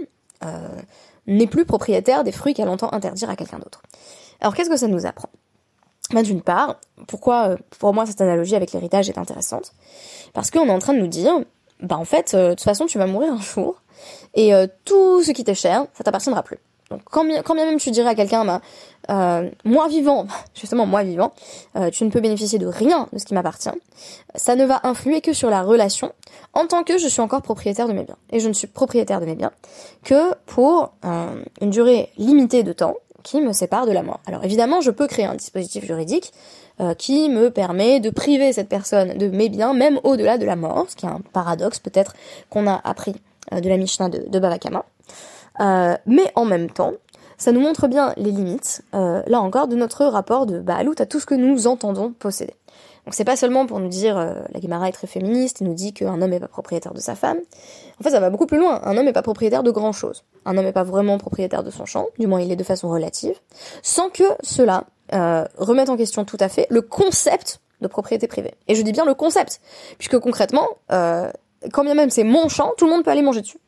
n'est 1.26 1.46
plus 1.46 1.64
propriétaire 1.64 2.24
des 2.24 2.32
fruits 2.32 2.54
qu'elle 2.54 2.68
entend 2.68 2.92
interdire 2.92 3.30
à 3.30 3.36
quelqu'un 3.36 3.58
d'autre. 3.58 3.82
Alors 4.40 4.54
qu'est-ce 4.54 4.70
que 4.70 4.76
ça 4.76 4.88
nous 4.88 5.06
apprend? 5.06 5.30
Bah, 6.12 6.22
D'une 6.22 6.42
part, 6.42 6.76
pourquoi 7.06 7.56
pour 7.78 7.94
moi 7.94 8.06
cette 8.06 8.20
analogie 8.20 8.56
avec 8.56 8.72
l'héritage 8.72 9.08
est 9.08 9.18
intéressante? 9.18 9.72
Parce 10.32 10.50
qu'on 10.50 10.66
est 10.66 10.72
en 10.72 10.78
train 10.78 10.92
de 10.92 10.98
nous 10.98 11.06
dire, 11.06 11.32
bah 11.80 11.96
en 11.96 12.04
fait, 12.04 12.34
euh, 12.34 12.50
de 12.50 12.54
toute 12.54 12.64
façon, 12.64 12.86
tu 12.86 12.98
vas 12.98 13.06
mourir 13.06 13.32
un 13.32 13.40
jour, 13.40 13.82
et 14.34 14.54
euh, 14.54 14.66
tout 14.84 15.22
ce 15.22 15.30
qui 15.32 15.44
t'est 15.44 15.54
cher, 15.54 15.86
ça 15.94 16.04
t'appartiendra 16.04 16.42
plus. 16.42 16.58
Donc 16.90 17.00
quand 17.04 17.24
bien, 17.24 17.42
quand 17.42 17.54
bien 17.54 17.64
même 17.64 17.78
tu 17.78 17.90
dirais 17.90 18.10
à 18.10 18.14
quelqu'un, 18.14 18.44
bah, 18.44 18.60
euh, 19.10 19.50
moi 19.64 19.88
vivant, 19.88 20.26
justement 20.54 20.86
moi 20.86 21.02
vivant, 21.02 21.32
euh, 21.76 21.90
tu 21.90 22.04
ne 22.04 22.10
peux 22.10 22.20
bénéficier 22.20 22.58
de 22.58 22.66
rien 22.66 23.08
de 23.12 23.18
ce 23.18 23.24
qui 23.24 23.34
m'appartient, 23.34 23.70
ça 24.34 24.54
ne 24.54 24.64
va 24.64 24.80
influer 24.84 25.20
que 25.20 25.32
sur 25.32 25.50
la 25.50 25.62
relation 25.62 26.12
en 26.52 26.66
tant 26.66 26.84
que 26.84 26.98
je 26.98 27.08
suis 27.08 27.20
encore 27.20 27.42
propriétaire 27.42 27.88
de 27.88 27.94
mes 27.94 28.04
biens. 28.04 28.18
Et 28.30 28.40
je 28.40 28.48
ne 28.48 28.52
suis 28.52 28.66
propriétaire 28.66 29.20
de 29.20 29.26
mes 29.26 29.34
biens 29.34 29.52
que 30.04 30.34
pour 30.46 30.92
une 31.60 31.70
durée 31.70 32.10
limitée 32.16 32.62
de 32.62 32.72
temps 32.72 32.94
qui 33.24 33.40
me 33.40 33.52
sépare 33.52 33.86
de 33.86 33.90
la 33.90 34.04
mort. 34.04 34.20
Alors 34.26 34.44
évidemment, 34.44 34.80
je 34.80 34.92
peux 34.92 35.08
créer 35.08 35.24
un 35.24 35.34
dispositif 35.34 35.84
juridique 35.84 36.32
euh, 36.80 36.94
qui 36.94 37.28
me 37.28 37.50
permet 37.50 37.98
de 37.98 38.10
priver 38.10 38.52
cette 38.52 38.68
personne 38.68 39.16
de 39.16 39.26
mes 39.28 39.48
biens, 39.48 39.74
même 39.74 39.98
au-delà 40.04 40.38
de 40.38 40.46
la 40.46 40.54
mort, 40.54 40.86
ce 40.88 40.94
qui 40.94 41.06
est 41.06 41.08
un 41.08 41.20
paradoxe 41.32 41.80
peut-être 41.80 42.14
qu'on 42.50 42.68
a 42.68 42.80
appris 42.84 43.16
euh, 43.52 43.60
de 43.60 43.68
la 43.68 43.76
Mishnah 43.76 44.08
de, 44.08 44.28
de. 44.28 44.40
Euh, 45.60 45.96
mais 46.06 46.32
en 46.36 46.44
même 46.44 46.70
temps, 46.70 46.92
ça 47.38 47.50
nous 47.50 47.60
montre 47.60 47.88
bien 47.88 48.12
les 48.16 48.30
limites, 48.30 48.82
là 48.92 49.40
encore, 49.40 49.66
de 49.66 49.74
notre 49.74 50.04
rapport 50.04 50.46
de 50.46 50.60
Baalout 50.60 50.94
à 50.98 51.06
tout 51.06 51.18
ce 51.18 51.26
que 51.26 51.34
nous 51.34 51.66
entendons 51.66 52.12
posséder. 52.12 52.54
Donc 53.04 53.14
c'est 53.14 53.24
pas 53.24 53.36
seulement 53.36 53.66
pour 53.66 53.80
nous 53.80 53.88
dire 53.88 54.16
la 54.16 54.60
Gemara 54.60 54.88
est 54.88 54.92
très 54.92 55.06
féministe 55.06 55.60
et 55.60 55.64
nous 55.64 55.74
dit 55.74 55.92
qu'un 55.92 56.22
homme 56.22 56.30
n'est 56.30 56.40
pas 56.40 56.48
propriétaire 56.48 56.94
de 56.94 57.00
sa 57.00 57.14
femme. 57.14 57.38
En 58.00 58.02
fait, 58.02 58.10
ça 58.10 58.20
va 58.20 58.30
beaucoup 58.30 58.46
plus 58.46 58.58
loin. 58.58 58.80
Un 58.84 58.96
homme 58.96 59.04
n'est 59.04 59.12
pas 59.12 59.22
propriétaire 59.22 59.62
de 59.62 59.70
grand 59.70 59.92
chose. 59.92 60.24
Un 60.46 60.56
homme 60.56 60.64
n'est 60.64 60.72
pas 60.72 60.84
vraiment 60.84 61.18
propriétaire 61.18 61.62
de 61.62 61.70
son 61.70 61.84
champ, 61.84 62.06
du 62.18 62.26
moins 62.26 62.40
il 62.40 62.50
est 62.50 62.56
de 62.56 62.64
façon 62.64 62.88
relative, 62.88 63.36
sans 63.82 64.08
que 64.08 64.24
cela 64.42 64.84
euh, 65.12 65.44
remettre 65.58 65.90
en 65.92 65.96
question 65.96 66.24
tout 66.24 66.38
à 66.40 66.48
fait 66.48 66.66
le 66.70 66.82
concept 66.82 67.60
de 67.80 67.88
propriété 67.88 68.26
privée. 68.26 68.54
Et 68.68 68.74
je 68.74 68.82
dis 68.82 68.92
bien 68.92 69.04
le 69.04 69.14
concept, 69.14 69.60
puisque 69.98 70.18
concrètement, 70.18 70.66
euh, 70.92 71.30
quand 71.72 71.84
bien 71.84 71.94
même 71.94 72.10
c'est 72.10 72.24
mon 72.24 72.48
champ, 72.48 72.72
tout 72.76 72.86
le 72.86 72.90
monde 72.90 73.04
peut 73.04 73.10
aller 73.10 73.22
manger 73.22 73.42
dessus. 73.42 73.58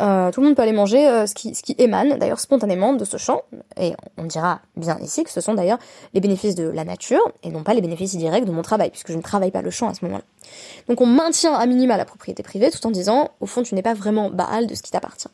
Euh, 0.00 0.30
tout 0.30 0.40
le 0.40 0.46
monde 0.46 0.56
peut 0.56 0.62
aller 0.62 0.72
manger 0.72 1.08
euh, 1.08 1.26
ce, 1.26 1.34
qui, 1.34 1.54
ce 1.54 1.62
qui 1.62 1.74
émane 1.78 2.18
d'ailleurs 2.18 2.40
spontanément 2.40 2.92
de 2.92 3.04
ce 3.04 3.16
champ, 3.16 3.42
et 3.80 3.94
on 4.18 4.24
dira 4.24 4.60
bien 4.76 4.98
ici 5.00 5.24
que 5.24 5.30
ce 5.30 5.40
sont 5.40 5.54
d'ailleurs 5.54 5.78
les 6.12 6.20
bénéfices 6.20 6.54
de 6.54 6.68
la 6.68 6.84
nature, 6.84 7.20
et 7.42 7.50
non 7.50 7.62
pas 7.62 7.74
les 7.74 7.80
bénéfices 7.80 8.16
directs 8.16 8.44
de 8.44 8.52
mon 8.52 8.62
travail, 8.62 8.90
puisque 8.90 9.10
je 9.10 9.16
ne 9.16 9.22
travaille 9.22 9.50
pas 9.50 9.62
le 9.62 9.70
champ 9.70 9.88
à 9.88 9.94
ce 9.94 10.04
moment-là. 10.04 10.24
Donc 10.88 11.00
on 11.00 11.06
maintient 11.06 11.54
à 11.54 11.66
minima 11.66 11.96
la 11.96 12.04
propriété 12.04 12.42
privée 12.42 12.70
tout 12.70 12.84
en 12.86 12.90
disant, 12.90 13.30
au 13.40 13.46
fond, 13.46 13.62
tu 13.62 13.74
n'es 13.74 13.82
pas 13.82 13.94
vraiment 13.94 14.30
Baal 14.30 14.66
de 14.66 14.74
ce 14.74 14.82
qui 14.82 14.90
t'appartient. 14.90 15.28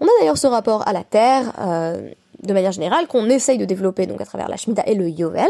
On 0.00 0.06
a 0.06 0.10
d'ailleurs 0.20 0.38
ce 0.38 0.46
rapport 0.46 0.86
à 0.86 0.92
la 0.92 1.04
terre, 1.04 1.52
euh, 1.60 2.10
de 2.42 2.52
manière 2.52 2.72
générale 2.72 3.06
qu'on 3.06 3.28
essaye 3.28 3.58
de 3.58 3.64
développer 3.64 4.06
donc 4.06 4.20
à 4.20 4.24
travers 4.24 4.48
la 4.48 4.56
Shemitah 4.56 4.84
et 4.86 4.94
le 4.94 5.08
Yovel, 5.08 5.48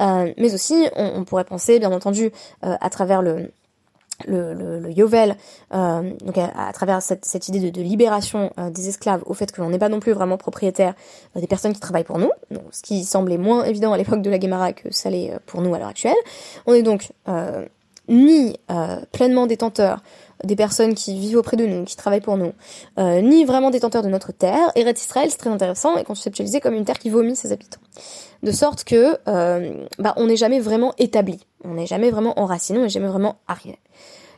euh, 0.00 0.32
mais 0.36 0.54
aussi 0.54 0.88
on, 0.96 1.24
pourrait 1.24 1.44
penser 1.44 1.78
bien 1.78 1.92
entendu 1.92 2.32
euh, 2.64 2.76
à 2.80 2.90
travers 2.90 3.22
le 3.22 3.50
le, 4.26 4.54
le, 4.54 4.90
Yovel, 4.90 5.36
euh, 5.74 6.10
donc 6.24 6.38
à, 6.38 6.72
travers 6.72 7.02
cette, 7.02 7.48
idée 7.48 7.70
de, 7.70 7.82
libération 7.82 8.50
des 8.70 8.88
esclaves, 8.88 9.22
au 9.26 9.34
fait 9.34 9.52
que 9.52 9.60
l'on 9.60 9.70
n'est 9.70 9.78
pas 9.78 9.88
non 9.88 10.00
plus 10.00 10.12
vraiment 10.12 10.36
propriétaire 10.36 10.94
des 11.34 11.46
personnes 11.46 11.72
qui 11.72 11.80
travaillent 11.80 12.04
pour 12.04 12.18
nous, 12.18 12.30
donc, 12.50 12.64
ce 12.70 12.82
qui 12.82 13.04
semblait 13.04 13.38
moins 13.38 13.64
évident 13.64 13.92
à 13.92 13.98
l'époque 13.98 14.22
de 14.22 14.30
la 14.30 14.38
Guémara 14.38 14.72
que 14.72 14.92
ça 14.92 15.10
l'est 15.10 15.38
pour 15.46 15.60
nous 15.60 15.74
à 15.74 15.78
l'heure 15.78 15.88
actuelle. 15.88 16.16
On 16.66 16.72
est 16.72 16.82
donc 16.82 17.10
ni 18.08 18.56
pleinement 19.12 19.46
détenteur 19.46 20.02
des 20.44 20.56
personnes 20.56 20.94
qui 20.94 21.18
vivent 21.18 21.38
auprès 21.38 21.56
de 21.56 21.66
nous, 21.66 21.84
qui 21.84 21.96
travaillent 21.96 22.20
pour 22.20 22.36
nous, 22.36 22.52
euh, 22.98 23.20
ni 23.20 23.44
vraiment 23.44 23.70
détenteurs 23.70 24.02
de 24.02 24.08
notre 24.08 24.32
terre. 24.32 24.70
Et 24.74 24.84
Red 24.84 24.98
Israël, 24.98 25.28
c'est 25.30 25.38
très 25.38 25.50
intéressant, 25.50 25.96
est 25.96 26.04
conceptualisé 26.04 26.60
comme 26.60 26.74
une 26.74 26.84
terre 26.84 26.98
qui 26.98 27.10
vomit 27.10 27.36
ses 27.36 27.52
habitants. 27.52 27.80
De 28.42 28.52
sorte 28.52 28.84
que 28.84 29.18
euh, 29.28 29.84
bah, 29.98 30.14
on 30.16 30.26
n'est 30.26 30.36
jamais 30.36 30.60
vraiment 30.60 30.94
établi, 30.98 31.40
on 31.64 31.74
n'est 31.74 31.86
jamais 31.86 32.10
vraiment 32.10 32.38
enraciné, 32.38 32.78
on 32.78 32.82
n'est 32.82 32.88
jamais 32.88 33.08
vraiment 33.08 33.36
arrivé. 33.48 33.78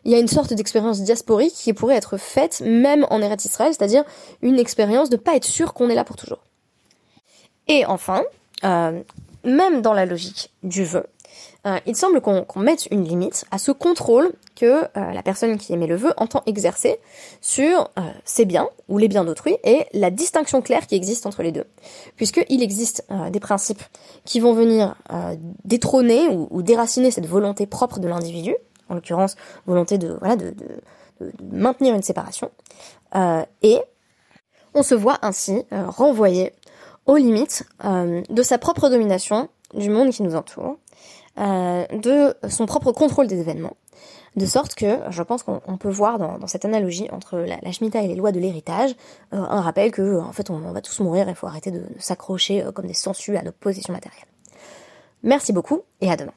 Il 0.05 0.13
y 0.13 0.15
a 0.15 0.19
une 0.19 0.29
sorte 0.29 0.55
d'expérience 0.55 1.01
diasporique 1.01 1.53
qui 1.53 1.73
pourrait 1.73 1.97
être 1.97 2.17
faite 2.17 2.63
même 2.65 3.05
en 3.11 3.21
Eretz 3.21 3.45
Israël, 3.45 3.75
c'est-à-dire 3.77 4.05
une 4.43 4.59
expérience 4.59 5.11
de 5.11 5.17
pas 5.17 5.35
être 5.35 5.45
sûr 5.45 5.75
qu'on 5.75 5.91
est 5.91 5.95
là 5.95 6.05
pour 6.05 6.17
toujours. 6.17 6.45
Et 7.67 7.85
enfin, 7.85 8.23
euh, 8.65 9.03
même 9.45 9.83
dans 9.83 9.93
la 9.93 10.07
logique 10.07 10.53
du 10.63 10.85
vœu, 10.85 11.05
euh, 11.67 11.79
il 11.87 11.97
semble 11.97 12.21
qu'on 12.21 12.47
mette 12.57 12.87
une 12.91 13.05
limite 13.05 13.45
à 13.51 13.59
ce 13.59 13.73
contrôle 13.73 14.33
que 14.55 14.85
euh, 14.85 15.13
la 15.13 15.23
personne 15.23 15.59
qui 15.59 15.73
émet 15.73 15.87
le 15.87 15.97
vœu 15.97 16.13
entend 16.17 16.43
exercer 16.47 16.99
sur 17.41 17.91
euh, 17.99 18.03
ses 18.25 18.45
biens 18.45 18.69
ou 18.89 18.99
les 18.99 19.09
biens 19.09 19.25
d'autrui 19.25 19.57
et 19.65 19.87
la 19.93 20.11
distinction 20.11 20.63
claire 20.63 20.87
qui 20.87 20.95
existe 20.95 21.27
entre 21.27 21.43
les 21.43 21.53
deux. 21.53 21.65
Puisqu'il 22.17 22.63
existe 22.63 23.07
des 23.31 23.41
principes 23.41 23.83
qui 24.25 24.41
vont 24.41 24.53
venir 24.53 24.95
détrôner 25.65 26.29
ou, 26.29 26.63
déraciner 26.63 27.11
cette 27.11 27.27
volonté 27.27 27.67
propre 27.67 27.99
de 27.99 28.09
l'individu, 28.09 28.55
en 28.89 28.95
l'occurrence 28.95 29.37
volonté 29.67 29.99
de, 29.99 30.19
de, 30.37 30.55
maintenir 31.53 31.95
une 31.95 32.03
séparation, 32.03 32.51
et 33.63 33.81
on 34.75 34.83
se 34.83 34.95
voit 34.95 35.19
ainsi 35.23 35.65
renvoyé 35.71 36.53
aux 37.07 37.17
limites 37.17 37.65
de 37.85 38.43
sa 38.43 38.59
propre 38.59 38.89
domination 38.89 39.49
du 39.75 39.91
monde 39.91 40.11
qui 40.11 40.23
nous 40.23 40.35
entoure, 40.35 40.77
euh, 41.39 41.87
de 41.93 42.35
son 42.49 42.67
propre 42.67 42.93
contrôle 42.93 43.27
des 43.27 43.41
événements. 43.41 43.77
De 44.37 44.47
sorte 44.47 44.75
que 44.75 44.99
je 45.11 45.23
pense 45.23 45.43
qu'on 45.43 45.79
peut 45.79 45.89
voir 45.89 46.19
dans, 46.19 46.47
cette 46.47 46.65
analogie 46.65 47.09
entre 47.11 47.39
la, 47.39 47.59
la 47.63 47.73
Shemitah 47.73 48.03
et 48.03 48.09
les 48.09 48.15
lois 48.15 48.31
de 48.31 48.39
l'héritage 48.39 48.95
euh, 49.33 49.39
un 49.39 49.61
rappel 49.61 49.91
que 49.91 50.21
en 50.21 50.33
fait 50.33 50.51
on, 50.51 50.59
va 50.59 50.81
tous 50.81 51.01
mourir, 51.01 51.29
il 51.29 51.35
faut 51.35 51.47
arrêter 51.47 51.71
de, 51.71 51.83
s'accrocher 51.99 52.63
euh, 52.63 52.73
comme 52.73 52.87
des 52.87 52.95
sangsues 52.95 53.37
à 53.37 53.43
nos 53.43 53.53
possessions 53.53 53.93
matérielles. 53.93 54.29
Merci 55.23 55.53
beaucoup 55.53 55.83
et 56.01 56.11
à 56.11 56.17
demain. 56.17 56.33